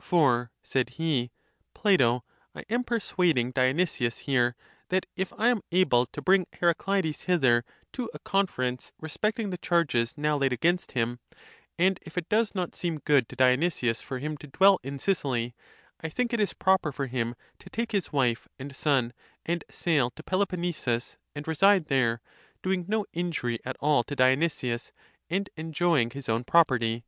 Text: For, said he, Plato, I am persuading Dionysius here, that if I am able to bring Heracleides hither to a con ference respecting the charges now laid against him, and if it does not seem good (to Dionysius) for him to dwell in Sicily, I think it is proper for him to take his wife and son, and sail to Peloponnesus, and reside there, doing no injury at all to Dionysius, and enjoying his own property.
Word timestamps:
For, 0.00 0.50
said 0.64 0.90
he, 0.98 1.30
Plato, 1.72 2.24
I 2.56 2.64
am 2.68 2.82
persuading 2.82 3.52
Dionysius 3.52 4.18
here, 4.18 4.56
that 4.88 5.06
if 5.14 5.32
I 5.38 5.46
am 5.46 5.62
able 5.70 6.06
to 6.06 6.20
bring 6.20 6.48
Heracleides 6.54 7.26
hither 7.26 7.64
to 7.92 8.10
a 8.12 8.18
con 8.18 8.48
ference 8.48 8.90
respecting 8.98 9.50
the 9.50 9.58
charges 9.58 10.18
now 10.18 10.36
laid 10.36 10.52
against 10.52 10.90
him, 10.90 11.20
and 11.78 12.00
if 12.02 12.18
it 12.18 12.28
does 12.28 12.52
not 12.52 12.74
seem 12.74 12.98
good 12.98 13.28
(to 13.28 13.36
Dionysius) 13.36 14.02
for 14.02 14.18
him 14.18 14.36
to 14.38 14.48
dwell 14.48 14.80
in 14.82 14.98
Sicily, 14.98 15.54
I 16.00 16.08
think 16.08 16.32
it 16.32 16.40
is 16.40 16.52
proper 16.52 16.90
for 16.90 17.06
him 17.06 17.36
to 17.60 17.70
take 17.70 17.92
his 17.92 18.12
wife 18.12 18.48
and 18.58 18.74
son, 18.74 19.12
and 19.44 19.62
sail 19.70 20.10
to 20.16 20.24
Peloponnesus, 20.24 21.16
and 21.32 21.46
reside 21.46 21.84
there, 21.84 22.20
doing 22.60 22.86
no 22.88 23.06
injury 23.12 23.60
at 23.64 23.76
all 23.78 24.02
to 24.02 24.16
Dionysius, 24.16 24.92
and 25.30 25.48
enjoying 25.56 26.10
his 26.10 26.28
own 26.28 26.42
property. 26.42 27.04